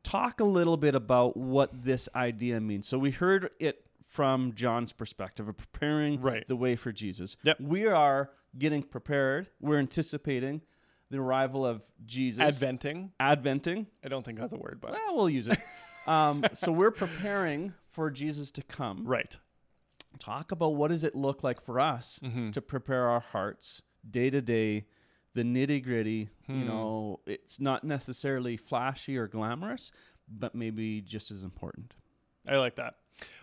talk 0.04 0.38
a 0.40 0.44
little 0.44 0.76
bit 0.76 0.94
about 0.94 1.36
what 1.36 1.70
this 1.84 2.08
idea 2.14 2.60
means. 2.60 2.86
So, 2.86 2.98
we 2.98 3.10
heard 3.10 3.50
it 3.58 3.84
from 4.06 4.52
John's 4.54 4.92
perspective 4.92 5.48
of 5.48 5.56
preparing 5.56 6.20
Right. 6.20 6.46
the 6.46 6.54
way 6.56 6.76
for 6.76 6.92
Jesus. 6.92 7.36
Yep. 7.42 7.58
We 7.60 7.86
are 7.86 8.30
getting 8.56 8.82
prepared. 8.84 9.48
We're 9.60 9.78
anticipating 9.80 10.60
the 11.10 11.18
arrival 11.18 11.66
of 11.66 11.82
Jesus. 12.06 12.40
Adventing. 12.40 13.10
Adventing. 13.18 13.88
I 14.04 14.08
don't 14.08 14.24
think 14.24 14.38
that's 14.38 14.52
a 14.52 14.56
word, 14.56 14.78
but 14.80 14.92
Well, 14.92 15.16
we'll 15.16 15.30
use 15.30 15.48
it. 15.48 15.58
um, 16.06 16.44
so, 16.54 16.70
we're 16.70 16.92
preparing 16.92 17.74
for 17.90 18.10
Jesus 18.10 18.50
to 18.52 18.62
come. 18.62 19.04
right. 19.06 19.36
Talk 20.20 20.52
about 20.52 20.76
what 20.76 20.88
does 20.88 21.02
it 21.02 21.16
look 21.16 21.42
like 21.42 21.60
for 21.60 21.80
us 21.80 22.20
Mhm. 22.22 22.52
to 22.52 22.62
prepare 22.62 23.08
our 23.08 23.18
hearts 23.20 23.82
day 24.08 24.30
to 24.30 24.40
day, 24.40 24.86
the 25.34 25.42
nitty 25.42 25.82
gritty. 25.82 26.28
You 26.48 26.54
Hmm. 26.54 26.66
know, 26.66 27.20
it's 27.26 27.58
not 27.60 27.84
necessarily 27.84 28.56
flashy 28.56 29.16
or 29.16 29.26
glamorous, 29.26 29.90
but 30.28 30.54
maybe 30.54 31.00
just 31.00 31.30
as 31.30 31.42
important. 31.42 31.94
I 32.48 32.58
like 32.58 32.76
that. 32.76 32.94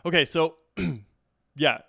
Okay, 0.06 0.26
so 0.26 0.56
yeah, 1.56 1.80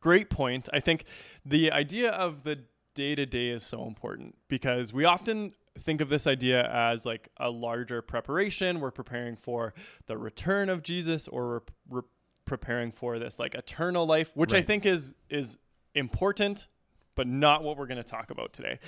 great 0.00 0.30
point. 0.30 0.68
I 0.72 0.80
think 0.80 1.04
the 1.44 1.70
idea 1.72 2.10
of 2.10 2.44
the 2.44 2.64
day 2.94 3.14
to 3.14 3.26
day 3.26 3.48
is 3.50 3.62
so 3.62 3.86
important 3.86 4.36
because 4.48 4.92
we 4.92 5.04
often 5.04 5.52
think 5.78 6.00
of 6.00 6.08
this 6.08 6.26
idea 6.26 6.68
as 6.68 7.06
like 7.06 7.28
a 7.36 7.50
larger 7.50 8.02
preparation. 8.02 8.80
We're 8.80 8.90
preparing 8.90 9.36
for 9.36 9.72
the 10.06 10.16
return 10.18 10.68
of 10.68 10.82
Jesus 10.82 11.28
or 11.28 11.46
we're, 11.48 11.60
we're 11.88 12.08
preparing 12.44 12.90
for 12.90 13.18
this 13.18 13.38
like 13.38 13.54
eternal 13.54 14.06
life, 14.06 14.32
which 14.34 14.54
I 14.54 14.62
think 14.62 14.84
is 14.86 15.14
is 15.30 15.58
important, 15.94 16.66
but 17.14 17.26
not 17.28 17.62
what 17.62 17.76
we're 17.76 17.86
going 17.86 17.98
to 17.98 18.02
talk 18.02 18.30
about 18.30 18.52
today. 18.52 18.80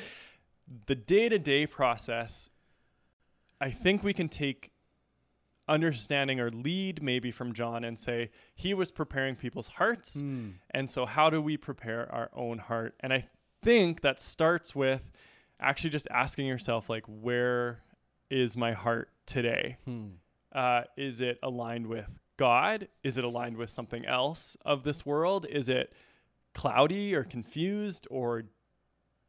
The 0.86 0.94
day 0.94 1.28
to 1.28 1.38
day 1.38 1.66
process, 1.66 2.48
I 3.60 3.70
think 3.70 4.02
we 4.02 4.12
can 4.12 4.28
take 4.28 4.70
understanding 5.68 6.40
or 6.40 6.50
lead 6.50 7.02
maybe 7.02 7.30
from 7.30 7.52
John 7.52 7.84
and 7.84 7.98
say 7.98 8.30
he 8.54 8.74
was 8.74 8.90
preparing 8.90 9.36
people's 9.36 9.68
hearts. 9.68 10.16
And 10.70 10.90
so, 10.90 11.06
how 11.06 11.30
do 11.30 11.40
we 11.42 11.56
prepare 11.56 12.12
our 12.12 12.30
own 12.34 12.58
heart? 12.58 12.94
And 13.00 13.12
I 13.12 13.26
think 13.62 14.00
that 14.00 14.20
starts 14.20 14.74
with 14.74 15.10
actually 15.60 15.90
just 15.90 16.08
asking 16.10 16.46
yourself, 16.46 16.88
like, 16.88 17.04
where 17.06 17.82
is 18.30 18.56
my 18.56 18.72
heart 18.72 19.10
today? 19.26 19.76
Uh, 20.52 20.82
is 20.96 21.20
it 21.20 21.38
aligned 21.42 21.86
with 21.86 22.08
God? 22.36 22.88
Is 23.04 23.18
it 23.18 23.24
aligned 23.24 23.56
with 23.56 23.70
something 23.70 24.04
else 24.06 24.56
of 24.64 24.82
this 24.84 25.04
world? 25.04 25.46
Is 25.50 25.68
it 25.68 25.92
cloudy 26.54 27.14
or 27.14 27.22
confused 27.22 28.06
or 28.10 28.44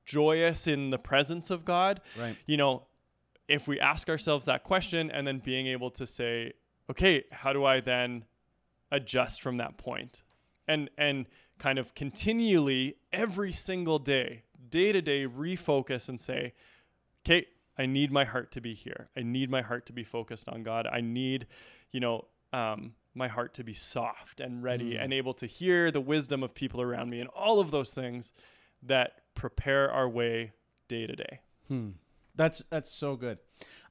joyous 0.05 0.67
in 0.67 0.89
the 0.89 0.98
presence 0.98 1.50
of 1.50 1.65
God? 1.65 2.01
Right. 2.20 2.36
you 2.46 2.58
know, 2.58 2.84
if 3.48 3.67
we 3.67 3.79
ask 3.79 4.10
ourselves 4.10 4.46
that 4.46 4.63
question 4.63 5.12
and 5.12 5.27
then 5.27 5.39
being 5.39 5.67
able 5.67 5.91
to 5.91 6.08
say, 6.08 6.53
okay, 6.89 7.24
how 7.31 7.53
do 7.53 7.65
I 7.65 7.81
then 7.81 8.25
adjust 8.91 9.41
from 9.41 9.58
that 9.58 9.77
point? 9.77 10.22
And 10.67 10.89
and 10.98 11.25
kind 11.60 11.77
of 11.77 11.93
continually 11.93 12.96
every 13.13 13.51
single 13.51 14.00
day, 14.00 14.43
day 14.70 14.91
to 14.91 15.01
day 15.01 15.27
refocus 15.27 16.10
and 16.10 16.20
say, 16.20 16.53
okay, 17.24 17.46
I 17.77 17.86
need 17.86 18.12
my 18.12 18.25
heart 18.25 18.51
to 18.53 18.62
be 18.62 18.74
here. 18.74 19.10
I 19.15 19.22
need 19.22 19.50
my 19.50 19.62
heart 19.62 19.86
to 19.88 19.93
be 19.93 20.03
focused 20.03 20.50
on 20.50 20.63
God. 20.63 20.88
I 20.91 21.01
need, 21.01 21.48
you 21.91 22.00
know, 22.00 22.25
um, 22.53 22.93
my 23.13 23.27
heart 23.27 23.53
to 23.55 23.63
be 23.63 23.74
soft 23.74 24.39
and 24.39 24.63
ready 24.63 24.96
and 24.96 25.13
able 25.13 25.34
to 25.36 25.46
hear 25.46 25.91
the 25.91 26.01
wisdom 26.01 26.43
of 26.43 26.53
people 26.53 26.81
around 26.81 27.10
me 27.10 27.20
and 27.20 27.29
all 27.29 27.60
of 27.60 27.72
those 27.72 27.93
things 27.93 28.31
that 28.84 29.20
prepare 29.35 29.91
our 29.91 30.09
way 30.09 30.53
day 30.88 31.07
to 31.07 31.15
day. 31.15 31.39
Hmm. 31.67 31.89
That's 32.35 32.63
that's 32.69 32.89
so 32.89 33.15
good. 33.15 33.39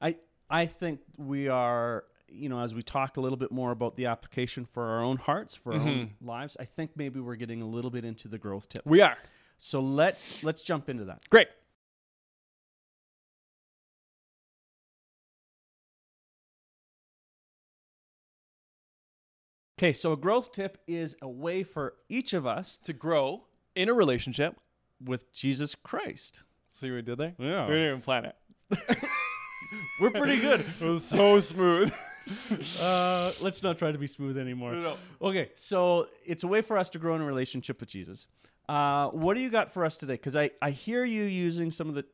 I 0.01 0.17
I 0.49 0.65
think 0.65 1.01
we 1.17 1.47
are 1.47 2.05
you 2.27 2.49
know 2.49 2.61
as 2.61 2.73
we 2.73 2.81
talk 2.81 3.17
a 3.17 3.21
little 3.21 3.37
bit 3.37 3.51
more 3.51 3.71
about 3.71 3.97
the 3.97 4.07
application 4.07 4.65
for 4.65 4.87
our 4.87 5.03
own 5.03 5.17
hearts 5.17 5.55
for 5.55 5.73
our 5.73 5.79
own 5.79 5.87
mm-hmm. 5.87 6.27
lives. 6.27 6.57
I 6.59 6.65
think 6.65 6.91
maybe 6.95 7.19
we're 7.19 7.35
getting 7.35 7.61
a 7.61 7.67
little 7.67 7.91
bit 7.91 8.05
into 8.05 8.27
the 8.27 8.37
growth 8.37 8.69
tip. 8.69 8.83
We 8.85 9.01
are. 9.01 9.17
So 9.57 9.79
let's 9.79 10.43
let's 10.43 10.61
jump 10.61 10.89
into 10.89 11.05
that. 11.05 11.21
Great. 11.29 11.47
Okay, 19.81 19.93
so 19.93 20.11
a 20.11 20.17
growth 20.17 20.51
tip 20.51 20.77
is 20.87 21.15
a 21.23 21.27
way 21.27 21.63
for 21.63 21.95
each 22.07 22.33
of 22.33 22.45
us 22.45 22.77
To 22.83 22.93
grow 22.93 23.47
in 23.73 23.89
a 23.89 23.93
relationship. 23.93 24.59
With 25.03 25.31
Jesus 25.33 25.75
Christ. 25.75 26.43
See 26.69 26.89
what 26.89 26.95
we 26.97 27.01
did 27.01 27.17
there? 27.17 27.33
Yeah. 27.37 27.65
We 27.67 27.73
didn't 27.73 27.87
even 27.87 28.01
plan 28.01 28.25
it. 28.25 28.35
We're 29.99 30.11
pretty 30.11 30.39
good. 30.41 30.65
It 30.81 30.85
was 30.85 31.05
so 31.05 31.39
smooth. 31.39 31.93
Uh, 32.79 33.33
let's 33.41 33.63
not 33.63 33.79
try 33.79 33.91
to 33.91 33.97
be 33.97 34.05
smooth 34.05 34.37
anymore. 34.37 34.73
No, 34.75 34.95
Okay, 35.21 35.49
so 35.55 36.07
it's 36.23 36.43
a 36.43 36.47
way 36.47 36.61
for 36.61 36.77
us 36.77 36.89
to 36.91 36.99
grow 36.99 37.15
in 37.15 37.21
a 37.21 37.25
relationship 37.25 37.79
with 37.79 37.89
Jesus. 37.89 38.27
Uh, 38.69 39.07
what 39.09 39.33
do 39.33 39.41
you 39.41 39.49
got 39.49 39.73
for 39.73 39.83
us 39.83 39.97
today? 39.97 40.13
Because 40.13 40.35
I, 40.35 40.51
I 40.61 40.69
hear 40.69 41.03
you 41.03 41.23
using 41.23 41.71
some 41.71 41.89
of 41.89 41.95
the 41.95 42.05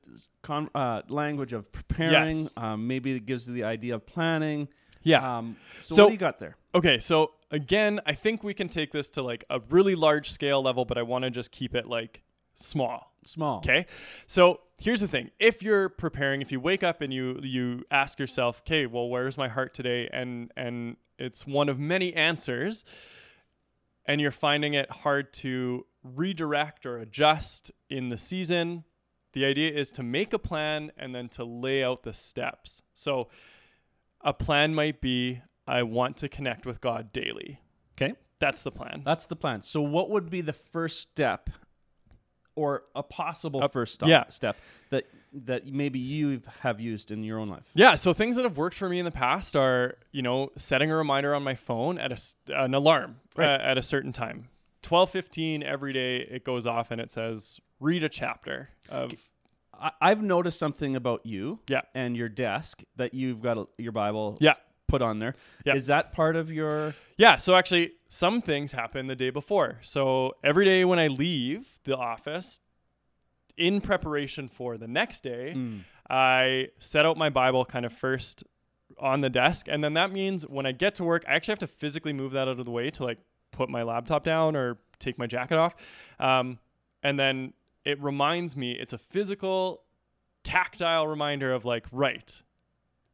con- 0.43 0.69
uh, 0.73 1.01
language 1.09 1.51
of 1.51 1.71
preparing. 1.73 2.37
Yes. 2.37 2.49
Um, 2.55 2.87
maybe 2.87 3.11
it 3.15 3.25
gives 3.25 3.47
you 3.49 3.53
the 3.53 3.65
idea 3.65 3.95
of 3.95 4.05
planning. 4.07 4.69
Yeah. 5.03 5.37
Um, 5.39 5.57
so, 5.81 5.95
So- 5.95 6.03
what 6.05 6.09
do 6.09 6.13
you 6.13 6.19
got 6.19 6.39
there? 6.39 6.55
Okay, 6.73 6.99
so 6.99 7.33
again, 7.51 7.99
I 8.05 8.13
think 8.13 8.43
we 8.43 8.53
can 8.53 8.69
take 8.69 8.91
this 8.93 9.09
to 9.11 9.21
like 9.21 9.43
a 9.49 9.59
really 9.69 9.95
large 9.95 10.31
scale 10.31 10.61
level, 10.63 10.85
but 10.85 10.97
I 10.97 11.01
want 11.03 11.25
to 11.25 11.29
just 11.29 11.51
keep 11.51 11.75
it 11.75 11.85
like 11.85 12.21
small. 12.57 13.13
Small. 13.23 13.57
Okay. 13.57 13.85
So 14.25 14.61
here's 14.77 15.01
the 15.01 15.07
thing. 15.07 15.31
If 15.39 15.61
you're 15.61 15.89
preparing, 15.89 16.41
if 16.41 16.51
you 16.51 16.59
wake 16.59 16.83
up 16.83 17.01
and 17.01 17.13
you 17.13 17.39
you 17.41 17.83
ask 17.91 18.19
yourself, 18.19 18.61
okay, 18.61 18.85
well, 18.85 19.09
where's 19.09 19.37
my 19.37 19.47
heart 19.47 19.73
today? 19.73 20.09
And 20.11 20.51
and 20.55 20.97
it's 21.17 21.45
one 21.45 21.67
of 21.67 21.79
many 21.79 22.13
answers, 22.13 22.85
and 24.05 24.21
you're 24.21 24.31
finding 24.31 24.75
it 24.75 24.89
hard 24.89 25.33
to 25.33 25.85
redirect 26.03 26.85
or 26.85 26.97
adjust 26.97 27.71
in 27.89 28.09
the 28.09 28.17
season, 28.17 28.85
the 29.33 29.45
idea 29.45 29.71
is 29.71 29.91
to 29.93 30.03
make 30.03 30.31
a 30.31 30.39
plan 30.39 30.91
and 30.97 31.13
then 31.13 31.27
to 31.29 31.43
lay 31.43 31.83
out 31.83 32.03
the 32.03 32.13
steps. 32.13 32.81
So 32.93 33.27
a 34.21 34.33
plan 34.33 34.73
might 34.73 35.01
be 35.01 35.41
I 35.67 35.83
want 35.83 36.17
to 36.17 36.29
connect 36.29 36.65
with 36.65 36.79
God 36.79 37.11
daily. 37.11 37.59
Okay. 37.95 38.13
That's 38.39 38.61
the 38.61 38.71
plan. 38.71 39.01
That's 39.03 39.25
the 39.25 39.35
plan. 39.35 39.61
So, 39.63 39.81
what 39.81 40.09
would 40.09 40.29
be 40.29 40.41
the 40.41 40.53
first 40.53 41.01
step, 41.01 41.49
or 42.57 42.83
a 42.95 43.03
possible 43.03 43.63
Uh, 43.63 43.67
first 43.69 43.93
stop, 43.93 44.09
yeah. 44.09 44.25
step 44.29 44.57
that 44.89 45.05
that 45.45 45.67
maybe 45.67 45.99
you 45.99 46.41
have 46.61 46.79
used 46.81 47.11
in 47.11 47.23
your 47.23 47.37
own 47.39 47.47
life? 47.49 47.69
Yeah, 47.75 47.95
so 47.95 48.11
things 48.13 48.35
that 48.37 48.43
have 48.43 48.57
worked 48.57 48.75
for 48.75 48.89
me 48.89 48.97
in 48.99 49.05
the 49.05 49.11
past 49.11 49.55
are, 49.55 49.95
you 50.11 50.21
know, 50.21 50.51
setting 50.57 50.89
a 50.91 50.95
reminder 50.95 51.35
on 51.35 51.43
my 51.43 51.53
phone 51.55 51.97
at 51.99 52.11
a, 52.11 52.63
an 52.63 52.73
alarm 52.73 53.17
Right. 53.35 53.47
uh, 53.47 53.63
at 53.63 53.77
a 53.77 53.81
certain 53.81 54.11
time. 54.11 54.49
12:15 54.83 55.63
every 55.63 55.93
day 55.93 56.17
it 56.17 56.43
goes 56.43 56.65
off 56.65 56.91
and 56.91 56.99
it 57.01 57.11
says 57.11 57.59
read 57.79 58.03
a 58.03 58.09
chapter 58.09 58.69
of 58.89 59.13
I, 59.79 59.91
I've 60.01 60.23
noticed 60.23 60.57
something 60.57 60.95
about 60.95 61.23
you, 61.25 61.59
Yeah. 61.67 61.81
and 61.93 62.17
your 62.17 62.29
desk 62.29 62.83
that 62.95 63.13
you've 63.13 63.41
got 63.41 63.57
a, 63.59 63.67
your 63.77 63.91
Bible, 63.91 64.37
Yeah. 64.39 64.53
Put 64.87 65.01
on 65.01 65.19
there. 65.19 65.35
Is 65.65 65.87
Yeah. 65.87 65.95
that 65.95 66.11
part 66.13 66.35
of 66.35 66.51
your? 66.51 66.95
Yeah, 67.17 67.35
so 67.35 67.55
actually 67.55 67.93
some 68.07 68.41
things 68.41 68.71
happen 68.71 69.07
the 69.07 69.15
day 69.15 69.29
before. 69.29 69.79
So 69.81 70.35
every 70.43 70.65
day 70.65 70.85
when 70.85 70.99
I 70.99 71.07
leave 71.07 71.79
the 71.83 71.97
office 71.97 72.59
in 73.57 73.81
preparation 73.81 74.47
for 74.47 74.77
the 74.77 74.87
next 74.87 75.21
day, 75.21 75.53
Mm. 75.55 75.79
I 76.09 76.69
set 76.79 77.05
out 77.05 77.17
my 77.17 77.29
Bible 77.29 77.65
kind 77.65 77.85
of 77.85 77.91
first 77.91 78.43
on 78.97 79.21
the 79.21 79.29
desk. 79.29 79.67
And 79.69 79.83
then 79.83 79.93
that 79.95 80.11
means 80.11 80.47
when 80.47 80.65
I 80.65 80.71
get 80.71 80.95
to 80.95 81.03
work, 81.03 81.25
I 81.27 81.33
actually 81.33 81.53
have 81.53 81.59
to 81.59 81.67
physically 81.67 82.13
move 82.13 82.31
that 82.33 82.47
out 82.47 82.59
of 82.59 82.65
the 82.65 82.71
way 82.71 82.89
to 82.91 83.03
like 83.03 83.17
put 83.51 83.67
my 83.69 83.83
laptop 83.83 84.23
down 84.23 84.55
or 84.55 84.77
take 84.99 85.17
my 85.17 85.27
jacket 85.27 85.57
off. 85.57 85.75
Um, 86.19 86.59
and 87.03 87.19
then 87.19 87.53
it 87.83 88.01
reminds 88.01 88.55
me, 88.55 88.71
it's 88.71 88.93
a 88.93 88.97
physical, 88.97 89.83
tactile 90.43 91.07
reminder 91.07 91.51
of 91.51 91.65
like, 91.65 91.85
right, 91.91 92.41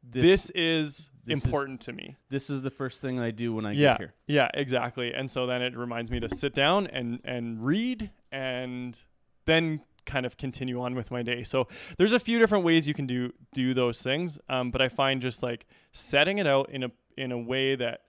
this, 0.04 0.50
is 0.56 1.10
this 1.26 1.38
is- 1.40 1.46
important 1.46 1.82
to 1.82 1.94
me. 1.94 2.16
this 2.30 2.50
is 2.50 2.62
the 2.62 2.70
first 2.72 3.02
thing 3.02 3.20
I 3.20 3.32
do 3.32 3.54
when 3.54 3.66
I 3.66 3.72
Yeah, 3.72 3.94
get 3.94 3.98
here. 4.00 4.14
yeah, 4.28 4.50
exactly. 4.54 5.14
And 5.14 5.30
so 5.32 5.46
then 5.46 5.62
it 5.62 5.76
reminds 5.78 6.12
me 6.12 6.20
to 6.20 6.30
sit 6.30 6.54
down 6.54 6.88
and 6.88 7.20
and 7.24 7.64
read 7.66 8.12
and 8.32 9.02
then 9.46 9.82
kind 10.06 10.26
of 10.26 10.36
continue 10.36 10.82
on 10.82 10.96
with 10.96 11.12
my 11.12 11.22
day. 11.24 11.44
So 11.44 11.68
there's 11.98 12.12
a 12.14 12.20
few 12.20 12.38
different 12.40 12.66
ways 12.66 12.88
you 12.88 12.94
can 12.94 13.06
do 13.08 13.32
do 13.54 13.74
those 13.74 14.02
things, 14.02 14.38
um, 14.50 14.70
but 14.72 14.82
I 14.82 14.90
find 14.90 15.22
just 15.22 15.42
like 15.42 15.66
setting 15.94 16.40
it 16.40 16.48
out 16.48 16.70
in 16.70 16.84
a 16.84 16.92
in 17.18 17.32
a 17.32 17.38
way 17.38 17.76
that 17.76 18.02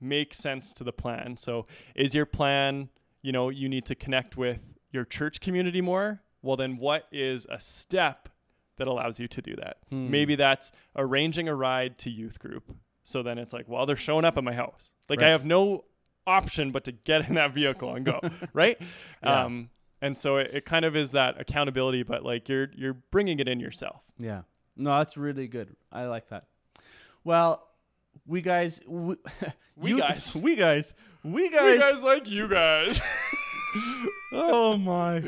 makes 0.00 0.36
sense 0.38 0.72
to 0.74 0.84
the 0.84 0.92
plan. 0.92 1.36
So 1.36 1.66
is 1.94 2.14
your 2.14 2.26
plan, 2.26 2.88
you 3.22 3.32
know, 3.32 3.48
you 3.48 3.68
need 3.68 3.84
to 3.86 3.94
connect 3.94 4.36
with 4.36 4.60
your 4.92 5.04
church 5.04 5.40
community 5.40 5.80
more? 5.80 6.20
Well, 6.42 6.56
then 6.56 6.78
what 6.78 7.06
is 7.12 7.46
a 7.50 7.58
step 7.60 8.28
that 8.78 8.88
allows 8.88 9.20
you 9.20 9.28
to 9.28 9.42
do 9.42 9.54
that? 9.56 9.76
Hmm. 9.90 10.10
Maybe 10.10 10.34
that's 10.34 10.72
arranging 10.96 11.48
a 11.48 11.54
ride 11.54 11.98
to 11.98 12.10
youth 12.10 12.38
group. 12.38 12.74
So 13.02 13.22
then 13.22 13.38
it's 13.38 13.52
like, 13.52 13.68
well, 13.68 13.86
they're 13.86 13.96
showing 13.96 14.24
up 14.24 14.36
at 14.36 14.44
my 14.44 14.52
house. 14.54 14.90
Like 15.08 15.22
I 15.22 15.28
have 15.28 15.44
no 15.44 15.84
option 16.26 16.72
but 16.72 16.84
to 16.84 16.92
get 16.92 17.28
in 17.28 17.36
that 17.36 17.54
vehicle 17.54 17.94
and 17.94 18.04
go, 18.04 18.20
right? 18.52 18.78
Yeah. 19.22 19.44
Um, 19.44 19.70
and 20.02 20.16
so 20.16 20.36
it, 20.36 20.50
it 20.52 20.64
kind 20.64 20.84
of 20.84 20.94
is 20.94 21.12
that 21.12 21.40
accountability, 21.40 22.02
but 22.02 22.22
like 22.24 22.48
you're 22.48 22.68
you're 22.76 22.94
bringing 23.10 23.38
it 23.40 23.48
in 23.48 23.60
yourself. 23.60 24.02
Yeah. 24.18 24.42
No, 24.76 24.98
that's 24.98 25.16
really 25.16 25.48
good. 25.48 25.74
I 25.90 26.04
like 26.06 26.28
that. 26.28 26.44
Well, 27.24 27.66
we 28.26 28.42
guys, 28.42 28.80
we, 28.86 29.16
We 29.76 29.90
you- 29.90 29.98
guys. 29.98 30.34
we 30.36 30.56
guys, 30.56 30.94
we 31.24 31.48
guys. 31.50 32.02
like 32.02 32.28
you 32.28 32.46
guys. 32.48 33.00
oh 34.32 34.76
my! 34.76 35.22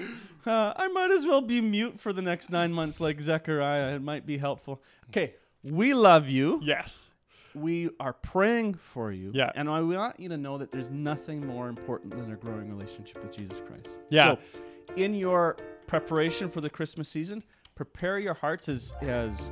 Uh, 0.46 0.72
I 0.76 0.88
might 0.88 1.10
as 1.10 1.26
well 1.26 1.40
be 1.42 1.60
mute 1.60 2.00
for 2.00 2.12
the 2.12 2.22
next 2.22 2.50
nine 2.50 2.72
months, 2.72 3.00
like 3.00 3.20
Zechariah. 3.20 3.94
It 3.96 4.02
might 4.02 4.26
be 4.26 4.38
helpful. 4.38 4.82
Okay, 5.10 5.34
we 5.64 5.94
love 5.94 6.28
you. 6.28 6.60
yes. 6.62 7.10
We 7.52 7.90
are 7.98 8.12
praying 8.12 8.74
for 8.74 9.10
you. 9.10 9.32
Yeah. 9.34 9.50
And 9.56 9.68
I 9.68 9.80
want 9.80 10.20
you 10.20 10.28
to 10.28 10.36
know 10.36 10.56
that 10.58 10.70
there's 10.70 10.88
nothing 10.88 11.44
more 11.44 11.68
important 11.68 12.16
than 12.16 12.30
a 12.32 12.36
growing 12.36 12.68
relationship 12.70 13.20
with 13.24 13.36
Jesus 13.36 13.60
Christ. 13.66 13.88
Yeah. 14.08 14.36
So, 14.36 14.60
in 14.94 15.14
your 15.14 15.56
preparation 15.88 16.48
for 16.48 16.60
the 16.60 16.70
Christmas 16.70 17.08
season, 17.08 17.42
prepare 17.74 18.20
your 18.20 18.34
hearts 18.34 18.68
as 18.68 18.92
as 19.02 19.50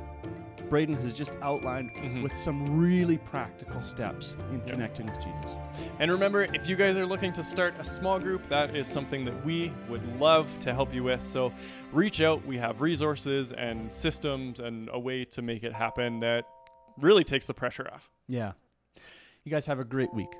Braden 0.69 0.95
has 0.95 1.13
just 1.13 1.35
outlined 1.41 1.91
Mhm. 1.95 2.21
with 2.23 2.35
some 2.35 2.77
really 2.79 3.17
practical 3.17 3.81
steps 3.81 4.35
in 4.51 4.59
Yeah. 4.59 4.65
connecting 4.73 5.05
with 5.07 5.15
Jesus. 5.15 5.57
And 5.99 6.11
remember, 6.11 6.43
if 6.43 6.67
you 6.69 6.75
guys 6.75 6.97
are 6.97 7.05
looking 7.05 7.33
to 7.33 7.43
start 7.43 7.75
a 7.79 7.83
small 7.83 8.19
group, 8.19 8.47
that 8.49 8.75
is 8.75 8.87
something 8.87 9.25
that 9.25 9.45
we 9.45 9.71
would 9.89 10.05
love 10.19 10.57
to 10.59 10.73
help 10.73 10.93
you 10.93 11.03
with. 11.03 11.23
So 11.23 11.51
reach 11.91 12.21
out. 12.21 12.45
We 12.45 12.57
have 12.57 12.81
resources 12.81 13.51
and 13.51 13.93
systems 13.93 14.59
and 14.59 14.89
a 14.93 14.99
way 14.99 15.25
to 15.25 15.41
make 15.41 15.63
it 15.63 15.73
happen 15.73 16.19
that 16.19 16.45
really 16.97 17.23
takes 17.23 17.47
the 17.47 17.53
pressure 17.53 17.89
off. 17.91 18.09
Yeah. 18.27 18.53
You 19.43 19.51
guys 19.51 19.65
have 19.65 19.79
a 19.79 19.83
great 19.85 20.13
week. 20.13 20.31